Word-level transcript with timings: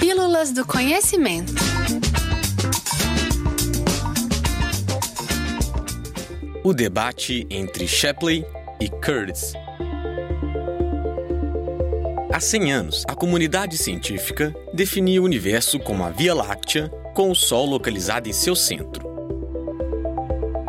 Pílulas 0.00 0.50
do 0.50 0.64
Conhecimento. 0.64 1.52
O 6.64 6.72
debate 6.72 7.46
entre 7.50 7.86
Shapley 7.86 8.46
e 8.80 8.88
Curtis. 8.88 9.52
Há 12.32 12.40
100 12.40 12.72
anos, 12.72 13.04
a 13.06 13.14
comunidade 13.14 13.76
científica 13.76 14.56
definia 14.72 15.20
o 15.20 15.26
universo 15.26 15.78
como 15.78 16.02
a 16.02 16.08
Via 16.08 16.34
Láctea, 16.34 16.88
com 17.14 17.30
o 17.30 17.34
Sol 17.34 17.66
localizado 17.66 18.26
em 18.26 18.32
seu 18.32 18.56
centro. 18.56 19.06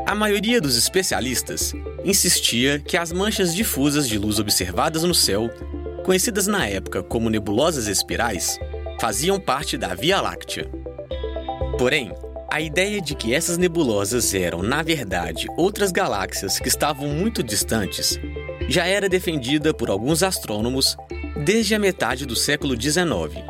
A 0.06 0.14
maioria 0.14 0.60
dos 0.60 0.76
especialistas 0.76 1.74
insistia 2.04 2.80
que 2.80 2.98
as 2.98 3.14
manchas 3.14 3.56
difusas 3.56 4.10
de 4.10 4.18
luz 4.18 4.40
observadas 4.40 5.04
no 5.04 5.16
céu, 5.16 5.50
conhecidas 6.04 6.48
na 6.48 6.68
época 6.68 7.02
como 7.02 7.30
nebulosas 7.30 7.88
espirais, 7.88 8.60
faziam 9.02 9.40
parte 9.40 9.80
da 9.80 9.96
Via 9.96 10.22
Láctea. 10.22 10.70
Porém, 11.80 12.12
a 12.52 12.62
ideia 12.62 13.02
de 13.02 13.16
que 13.16 13.34
essas 13.34 13.58
nebulosas 13.58 14.32
eram, 14.36 14.62
na 14.62 14.84
verdade, 14.84 15.48
outras 15.58 15.92
galáxias 15.92 16.60
que 16.60 16.68
estavam 16.68 17.08
muito 17.08 17.42
distantes 17.42 18.20
já 18.70 18.86
era 18.86 19.10
defendida 19.10 19.74
por 19.74 19.90
alguns 19.90 20.22
astrônomos 20.22 20.96
desde 21.44 21.74
a 21.74 21.80
metade 21.80 22.28
do 22.28 22.36
século 22.36 22.80
XIX 22.80 23.44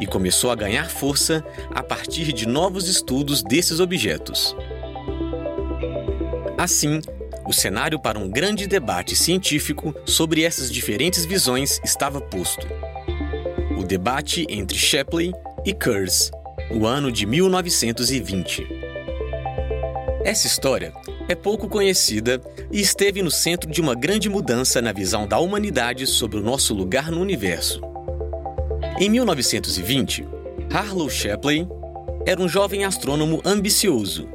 e 0.00 0.06
começou 0.06 0.50
a 0.50 0.56
ganhar 0.56 0.90
força 0.90 1.44
a 1.70 1.80
partir 1.80 2.32
de 2.32 2.44
novos 2.44 2.88
estudos 2.88 3.40
desses 3.40 3.78
objetos. 3.78 4.56
Assim, 6.58 7.00
o 7.46 7.52
cenário 7.52 8.00
para 8.00 8.18
um 8.18 8.28
grande 8.28 8.66
debate 8.66 9.14
científico 9.14 9.94
sobre 10.04 10.42
essas 10.42 10.72
diferentes 10.72 11.24
visões 11.24 11.78
estava 11.84 12.20
posto 12.20 12.66
debate 13.88 14.46
entre 14.50 14.76
Shapley 14.76 15.32
e 15.64 15.72
Kurz, 15.72 16.30
no 16.70 16.84
ano 16.84 17.10
de 17.10 17.24
1920. 17.24 18.68
Essa 20.22 20.46
história 20.46 20.92
é 21.26 21.34
pouco 21.34 21.68
conhecida 21.68 22.38
e 22.70 22.80
esteve 22.80 23.22
no 23.22 23.30
centro 23.30 23.70
de 23.70 23.80
uma 23.80 23.94
grande 23.94 24.28
mudança 24.28 24.82
na 24.82 24.92
visão 24.92 25.26
da 25.26 25.38
humanidade 25.38 26.06
sobre 26.06 26.36
o 26.36 26.42
nosso 26.42 26.74
lugar 26.74 27.10
no 27.10 27.18
universo. 27.18 27.80
Em 29.00 29.08
1920, 29.08 30.28
Harlow 30.70 31.08
Shapley 31.08 31.66
era 32.26 32.42
um 32.42 32.48
jovem 32.48 32.84
astrônomo 32.84 33.40
ambicioso, 33.42 34.28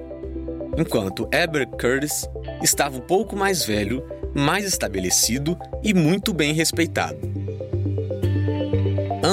enquanto 0.76 1.30
Herbert 1.32 1.70
Curtis 1.80 2.28
estava 2.64 2.98
um 2.98 3.02
pouco 3.02 3.36
mais 3.36 3.64
velho, 3.64 4.04
mais 4.34 4.66
estabelecido 4.66 5.56
e 5.84 5.94
muito 5.94 6.34
bem 6.34 6.54
respeitado. 6.54 7.33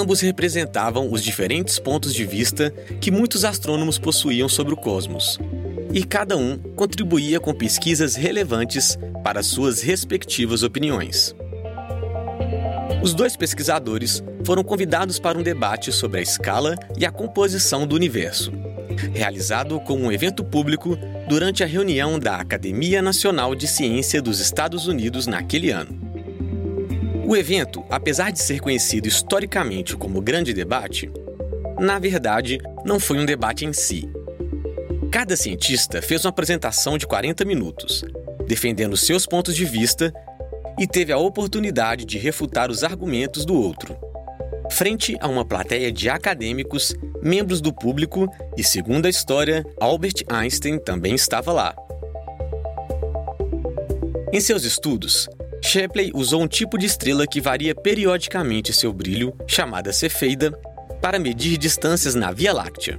Ambos 0.01 0.23
representavam 0.23 1.13
os 1.13 1.23
diferentes 1.23 1.79
pontos 1.79 2.15
de 2.15 2.25
vista 2.25 2.71
que 3.03 3.11
muitos 3.11 3.45
astrônomos 3.45 3.99
possuíam 3.99 4.49
sobre 4.49 4.73
o 4.73 4.77
cosmos, 4.77 5.39
e 5.93 6.03
cada 6.03 6.39
um 6.39 6.57
contribuía 6.57 7.39
com 7.39 7.53
pesquisas 7.53 8.15
relevantes 8.15 8.99
para 9.23 9.43
suas 9.43 9.83
respectivas 9.83 10.63
opiniões. 10.63 11.37
Os 13.03 13.13
dois 13.13 13.37
pesquisadores 13.37 14.25
foram 14.43 14.65
convidados 14.65 15.19
para 15.19 15.39
um 15.39 15.43
debate 15.43 15.93
sobre 15.93 16.21
a 16.21 16.23
escala 16.23 16.77
e 16.97 17.05
a 17.05 17.11
composição 17.11 17.87
do 17.87 17.95
universo, 17.95 18.51
realizado 19.13 19.79
como 19.81 20.05
um 20.05 20.11
evento 20.11 20.43
público 20.43 20.97
durante 21.29 21.63
a 21.63 21.67
reunião 21.67 22.19
da 22.19 22.37
Academia 22.37 23.03
Nacional 23.03 23.55
de 23.55 23.69
Ciência 23.69 24.23
dos 24.23 24.41
Estados 24.41 24.87
Unidos 24.87 25.27
naquele 25.27 25.71
ano. 25.71 26.10
O 27.31 27.37
evento, 27.37 27.85
apesar 27.89 28.33
de 28.33 28.41
ser 28.41 28.59
conhecido 28.59 29.07
historicamente 29.07 29.97
como 29.97 30.21
Grande 30.21 30.53
Debate, 30.53 31.09
na 31.79 31.97
verdade 31.97 32.59
não 32.85 32.99
foi 32.99 33.21
um 33.21 33.25
debate 33.25 33.65
em 33.65 33.73
si. 33.73 34.11
Cada 35.13 35.37
cientista 35.37 36.03
fez 36.03 36.25
uma 36.25 36.31
apresentação 36.31 36.99
de 36.99 37.07
40 37.07 37.45
minutos, 37.45 38.05
defendendo 38.49 38.97
seus 38.97 39.27
pontos 39.27 39.55
de 39.55 39.65
vista 39.65 40.13
e 40.77 40.89
teve 40.89 41.13
a 41.13 41.19
oportunidade 41.19 42.05
de 42.05 42.19
refutar 42.19 42.69
os 42.69 42.83
argumentos 42.83 43.45
do 43.45 43.55
outro. 43.55 43.97
Frente 44.69 45.17
a 45.21 45.29
uma 45.29 45.45
plateia 45.45 45.93
de 45.93 46.11
acadêmicos, 46.11 46.97
membros 47.23 47.61
do 47.61 47.73
público 47.73 48.27
e, 48.57 48.65
segundo 48.65 49.07
a 49.07 49.09
história, 49.09 49.65
Albert 49.81 50.25
Einstein 50.29 50.81
também 50.81 51.15
estava 51.15 51.53
lá. 51.53 51.77
Em 54.33 54.41
seus 54.41 54.65
estudos, 54.65 55.29
Shapley 55.63 56.11
usou 56.15 56.43
um 56.43 56.49
tipo 56.49 56.79
de 56.79 56.87
estrela 56.87 57.27
que 57.27 57.41
varia 57.41 57.75
periodicamente 57.75 58.73
seu 58.73 58.93
brilho, 58.93 59.35
chamada 59.47 59.93
cefeida, 59.93 60.51
para 61.01 61.19
medir 61.19 61.57
distâncias 61.59 62.15
na 62.15 62.33
Via 62.33 62.53
Láctea. 62.53 62.99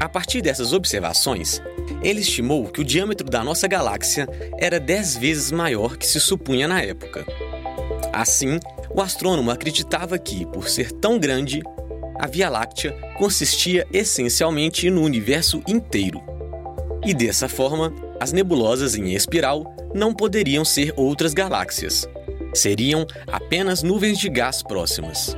A 0.00 0.08
partir 0.08 0.40
dessas 0.40 0.72
observações, 0.72 1.60
ele 2.02 2.20
estimou 2.20 2.66
que 2.66 2.80
o 2.80 2.84
diâmetro 2.84 3.28
da 3.28 3.42
nossa 3.42 3.66
galáxia 3.66 4.28
era 4.58 4.78
10 4.78 5.16
vezes 5.16 5.50
maior 5.50 5.96
que 5.96 6.06
se 6.06 6.20
supunha 6.20 6.68
na 6.68 6.80
época. 6.80 7.26
Assim, 8.12 8.60
o 8.90 9.00
astrônomo 9.00 9.50
acreditava 9.50 10.18
que, 10.18 10.46
por 10.46 10.68
ser 10.68 10.92
tão 10.92 11.18
grande, 11.18 11.62
a 12.18 12.26
Via 12.26 12.48
Láctea 12.48 12.92
consistia 13.16 13.86
essencialmente 13.92 14.90
no 14.90 15.02
universo 15.02 15.62
inteiro. 15.66 16.22
E 17.04 17.14
dessa 17.14 17.48
forma, 17.48 17.92
as 18.20 18.32
nebulosas 18.32 18.94
em 18.94 19.14
espiral 19.14 19.64
não 19.94 20.14
poderiam 20.14 20.64
ser 20.64 20.92
outras 20.96 21.32
galáxias. 21.32 22.08
Seriam 22.54 23.06
apenas 23.26 23.82
nuvens 23.82 24.18
de 24.18 24.28
gás 24.28 24.62
próximas. 24.62 25.36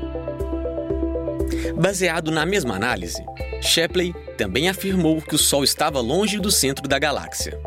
Baseado 1.76 2.30
na 2.30 2.46
mesma 2.46 2.76
análise, 2.76 3.22
Shapley 3.60 4.14
também 4.36 4.68
afirmou 4.68 5.20
que 5.20 5.34
o 5.34 5.38
Sol 5.38 5.64
estava 5.64 6.00
longe 6.00 6.38
do 6.38 6.50
centro 6.50 6.88
da 6.88 6.98
galáxia. 6.98 7.58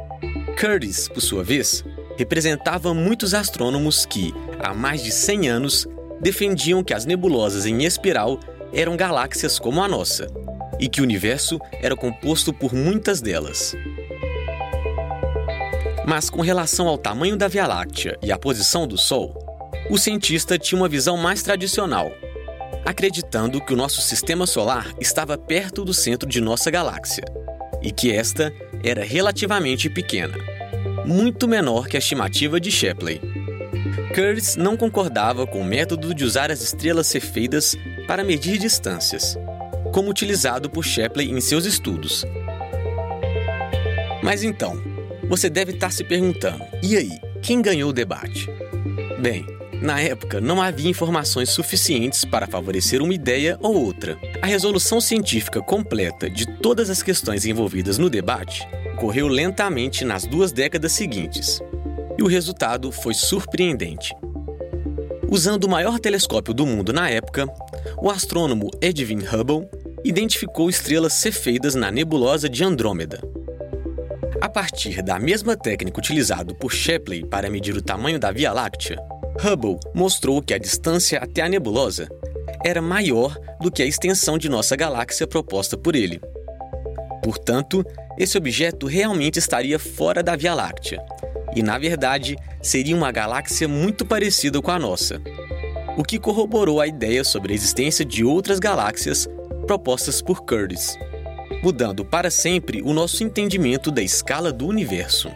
Curtis, 0.59 1.07
por 1.07 1.21
sua 1.21 1.43
vez, 1.43 1.83
representava 2.17 2.93
muitos 2.93 3.33
astrônomos 3.33 4.05
que, 4.05 4.33
há 4.59 4.73
mais 4.73 5.03
de 5.03 5.11
100 5.11 5.49
anos, 5.49 5.87
defendiam 6.21 6.83
que 6.83 6.93
as 6.93 7.05
nebulosas 7.05 7.65
em 7.65 7.83
espiral 7.83 8.39
eram 8.73 8.95
galáxias 8.95 9.59
como 9.59 9.83
a 9.83 9.87
nossa 9.87 10.27
e 10.79 10.87
que 10.87 11.01
o 11.01 11.03
universo 11.03 11.59
era 11.81 11.95
composto 11.95 12.51
por 12.53 12.73
muitas 12.73 13.21
delas. 13.21 13.75
Mas 16.05 16.29
com 16.29 16.41
relação 16.41 16.87
ao 16.87 16.97
tamanho 16.97 17.37
da 17.37 17.47
Via 17.47 17.65
Láctea 17.65 18.17
e 18.21 18.31
à 18.31 18.37
posição 18.37 18.85
do 18.85 18.97
Sol, 18.97 19.33
o 19.89 19.97
cientista 19.97 20.57
tinha 20.57 20.79
uma 20.79 20.89
visão 20.89 21.17
mais 21.17 21.41
tradicional, 21.41 22.11
acreditando 22.85 23.61
que 23.61 23.73
o 23.73 23.77
nosso 23.77 24.01
sistema 24.01 24.45
solar 24.45 24.93
estava 24.99 25.37
perto 25.37 25.85
do 25.85 25.93
centro 25.93 26.27
de 26.27 26.41
nossa 26.41 26.69
galáxia 26.69 27.23
e 27.81 27.91
que 27.91 28.11
esta 28.11 28.53
era 28.83 29.03
relativamente 29.03 29.89
pequena, 29.89 30.35
muito 31.05 31.47
menor 31.47 31.87
que 31.87 31.95
a 31.95 31.99
estimativa 31.99 32.59
de 32.59 32.69
Shapley. 32.69 33.21
Curtis 34.13 34.55
não 34.55 34.77
concordava 34.77 35.47
com 35.47 35.61
o 35.61 35.65
método 35.65 36.13
de 36.13 36.23
usar 36.23 36.51
as 36.51 36.61
estrelas 36.61 37.07
cefeidas 37.07 37.75
para 38.07 38.23
medir 38.23 38.57
distâncias, 38.57 39.37
como 39.91 40.09
utilizado 40.09 40.69
por 40.69 40.83
Shapley 40.83 41.31
em 41.31 41.41
seus 41.41 41.65
estudos. 41.65 42.25
Mas 44.21 44.43
então, 44.43 44.92
você 45.27 45.49
deve 45.49 45.73
estar 45.73 45.91
se 45.91 46.03
perguntando: 46.03 46.63
e 46.81 46.97
aí, 46.97 47.19
quem 47.41 47.61
ganhou 47.61 47.89
o 47.89 47.93
debate? 47.93 48.49
Bem, 49.19 49.45
na 49.81 49.99
época 49.99 50.39
não 50.39 50.61
havia 50.61 50.89
informações 50.89 51.49
suficientes 51.49 52.23
para 52.23 52.47
favorecer 52.47 53.01
uma 53.01 53.13
ideia 53.13 53.57
ou 53.61 53.75
outra. 53.75 54.17
A 54.41 54.47
resolução 54.47 55.01
científica 55.01 55.61
completa 55.61 56.29
de 56.29 56.45
todas 56.59 56.89
as 56.89 57.03
questões 57.03 57.45
envolvidas 57.45 57.97
no 57.97 58.09
debate 58.09 58.65
correu 58.97 59.27
lentamente 59.27 60.05
nas 60.05 60.25
duas 60.25 60.51
décadas 60.51 60.93
seguintes. 60.93 61.61
E 62.17 62.23
o 62.23 62.27
resultado 62.27 62.91
foi 62.91 63.13
surpreendente. 63.13 64.15
Usando 65.29 65.65
o 65.65 65.69
maior 65.69 65.99
telescópio 65.99 66.53
do 66.53 66.65
mundo 66.65 66.93
na 66.93 67.09
época, 67.09 67.47
o 67.97 68.09
astrônomo 68.09 68.69
Edwin 68.81 69.19
Hubble 69.19 69.67
identificou 70.03 70.69
estrelas 70.69 71.13
cefeidas 71.13 71.75
na 71.75 71.91
nebulosa 71.91 72.47
de 72.47 72.63
Andrômeda, 72.63 73.19
a 74.43 74.49
partir 74.49 75.01
da 75.01 75.17
mesma 75.17 75.55
técnica 75.55 75.97
utilizada 75.97 76.53
por 76.53 76.69
Shapley 76.69 77.25
para 77.25 77.49
medir 77.49 77.77
o 77.77 77.81
tamanho 77.81 78.19
da 78.19 78.29
Via 78.29 78.51
Láctea, 78.51 78.97
Hubble 79.41 79.79
mostrou 79.95 80.41
que 80.41 80.53
a 80.53 80.57
distância 80.57 81.17
até 81.17 81.41
a 81.41 81.47
nebulosa 81.47 82.09
era 82.61 82.81
maior 82.81 83.39
do 83.61 83.71
que 83.71 83.81
a 83.81 83.85
extensão 83.85 84.37
de 84.37 84.49
nossa 84.49 84.75
galáxia 84.75 85.25
proposta 85.25 85.77
por 85.77 85.95
ele. 85.95 86.19
Portanto, 87.23 87.85
esse 88.19 88.37
objeto 88.37 88.85
realmente 88.85 89.39
estaria 89.39 89.79
fora 89.79 90.21
da 90.21 90.35
Via 90.35 90.53
Láctea 90.53 91.01
e, 91.55 91.63
na 91.63 91.79
verdade, 91.79 92.35
seria 92.61 92.97
uma 92.97 93.13
galáxia 93.13 93.69
muito 93.69 94.05
parecida 94.05 94.61
com 94.61 94.71
a 94.71 94.77
nossa, 94.77 95.21
o 95.97 96.03
que 96.03 96.19
corroborou 96.19 96.81
a 96.81 96.87
ideia 96.87 97.23
sobre 97.23 97.53
a 97.53 97.55
existência 97.55 98.03
de 98.03 98.25
outras 98.25 98.59
galáxias 98.59 99.25
propostas 99.65 100.21
por 100.21 100.41
Curtis 100.41 100.97
mudando 101.63 102.03
para 102.03 102.29
sempre 102.29 102.81
o 102.81 102.93
nosso 102.93 103.23
entendimento 103.23 103.89
da 103.89 104.01
escala 104.01 104.51
do 104.51 104.67
universo. 104.67 105.31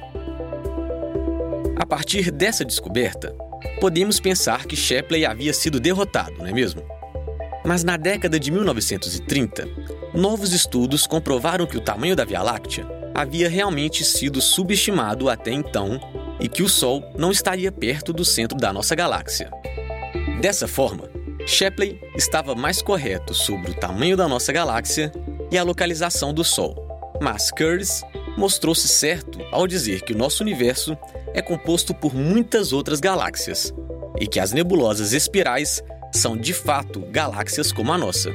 A 1.77 1.85
partir 1.85 2.31
dessa 2.31 2.65
descoberta, 2.65 3.33
podemos 3.79 4.19
pensar 4.19 4.65
que 4.65 4.75
Shapley 4.75 5.25
havia 5.25 5.53
sido 5.53 5.79
derrotado, 5.79 6.33
não 6.37 6.45
é 6.45 6.51
mesmo? 6.51 6.83
Mas 7.65 7.81
na 7.81 7.95
década 7.95 8.37
de 8.37 8.51
1930, 8.51 9.69
novos 10.13 10.51
estudos 10.51 11.07
comprovaram 11.07 11.65
que 11.65 11.77
o 11.77 11.81
tamanho 11.81 12.15
da 12.15 12.25
Via 12.25 12.41
Láctea 12.41 12.85
havia 13.15 13.47
realmente 13.47 14.03
sido 14.03 14.41
subestimado 14.41 15.29
até 15.29 15.53
então 15.53 15.97
e 16.41 16.49
que 16.49 16.61
o 16.61 16.67
Sol 16.67 17.09
não 17.17 17.31
estaria 17.31 17.71
perto 17.71 18.11
do 18.11 18.25
centro 18.25 18.57
da 18.57 18.73
nossa 18.73 18.93
galáxia. 18.95 19.49
Dessa 20.41 20.67
forma, 20.67 21.09
Shapley 21.45 21.97
estava 22.17 22.53
mais 22.53 22.81
correto 22.81 23.33
sobre 23.33 23.71
o 23.71 23.73
tamanho 23.73 24.17
da 24.17 24.27
nossa 24.27 24.51
galáxia 24.51 25.09
e 25.51 25.57
a 25.57 25.63
localização 25.63 26.33
do 26.33 26.43
Sol, 26.43 26.75
mas 27.21 27.51
Curtis 27.51 28.03
mostrou-se 28.37 28.87
certo 28.87 29.39
ao 29.51 29.65
dizer 29.65 30.01
que 30.01 30.13
o 30.13 30.17
nosso 30.17 30.43
universo 30.43 30.97
é 31.33 31.41
composto 31.41 31.93
por 31.93 32.13
muitas 32.13 32.71
outras 32.73 32.99
galáxias 32.99 33.73
e 34.19 34.27
que 34.27 34.39
as 34.39 34.51
nebulosas 34.51 35.13
espirais 35.13 35.83
são 36.13 36.37
de 36.37 36.53
fato 36.53 36.99
galáxias 37.11 37.71
como 37.71 37.91
a 37.91 37.97
nossa. 37.97 38.31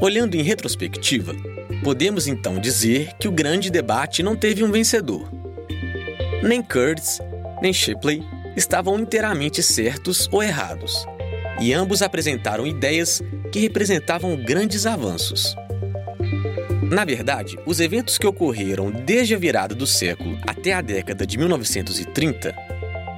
Olhando 0.00 0.34
em 0.34 0.42
retrospectiva, 0.42 1.34
podemos 1.82 2.26
então 2.26 2.58
dizer 2.58 3.12
que 3.18 3.28
o 3.28 3.32
grande 3.32 3.70
debate 3.70 4.22
não 4.22 4.36
teve 4.36 4.64
um 4.64 4.70
vencedor. 4.70 5.30
Nem 6.42 6.62
Curtis, 6.62 7.20
nem 7.60 7.72
Shipley 7.72 8.22
estavam 8.56 8.98
inteiramente 8.98 9.62
certos 9.62 10.28
ou 10.30 10.42
errados, 10.42 11.06
e 11.60 11.72
ambos 11.72 12.02
apresentaram 12.02 12.66
ideias 12.66 13.22
que 13.50 13.60
representavam 13.60 14.36
grandes 14.36 14.86
avanços. 14.86 15.56
Na 16.90 17.04
verdade, 17.04 17.58
os 17.64 17.80
eventos 17.80 18.18
que 18.18 18.26
ocorreram 18.26 18.90
desde 18.90 19.34
a 19.34 19.38
virada 19.38 19.74
do 19.74 19.86
século 19.86 20.38
até 20.46 20.72
a 20.72 20.82
década 20.82 21.26
de 21.26 21.38
1930 21.38 22.54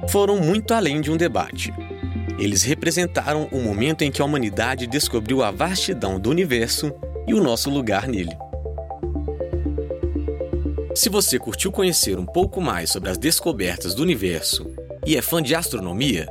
foram 0.09 0.39
muito 0.39 0.73
além 0.73 1.01
de 1.01 1.11
um 1.11 1.17
debate. 1.17 1.73
Eles 2.37 2.63
representaram 2.63 3.47
o 3.51 3.59
momento 3.59 4.03
em 4.03 4.11
que 4.11 4.21
a 4.21 4.25
humanidade 4.25 4.87
descobriu 4.87 5.43
a 5.43 5.51
vastidão 5.51 6.19
do 6.19 6.29
universo 6.29 6.93
e 7.27 7.33
o 7.33 7.41
nosso 7.41 7.69
lugar 7.69 8.07
nele. 8.07 8.35
Se 10.95 11.09
você 11.09 11.37
curtiu 11.37 11.71
conhecer 11.71 12.17
um 12.17 12.25
pouco 12.25 12.61
mais 12.61 12.89
sobre 12.89 13.09
as 13.09 13.17
descobertas 13.17 13.93
do 13.93 14.01
universo 14.01 14.65
e 15.05 15.17
é 15.17 15.21
fã 15.21 15.43
de 15.43 15.53
astronomia, 15.53 16.29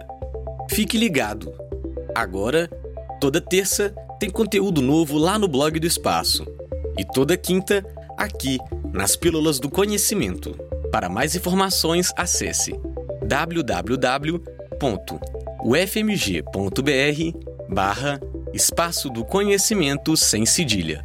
fique 0.70 0.96
ligado. 0.96 1.52
Agora, 2.14 2.68
toda 3.20 3.40
terça, 3.40 3.94
tem 4.20 4.30
conteúdo 4.30 4.80
novo 4.80 5.18
lá 5.18 5.38
no 5.38 5.48
blog 5.48 5.78
do 5.80 5.86
Espaço. 5.86 6.46
E 6.96 7.04
toda 7.04 7.36
quinta, 7.36 7.84
aqui, 8.16 8.58
nas 8.92 9.16
Pílulas 9.16 9.58
do 9.58 9.68
Conhecimento. 9.68 10.52
Para 10.92 11.08
mais 11.08 11.34
informações, 11.34 12.12
acesse 12.16 12.72
www.ufmg.br 13.26 14.44
barra 17.68 18.20
Espaço 18.52 19.10
do 19.10 19.24
Conhecimento 19.24 20.16
sem 20.16 20.46
cedilha. 20.46 21.04